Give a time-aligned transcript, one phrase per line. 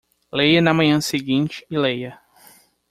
[0.33, 2.19] Leia na manhã seguinte e leia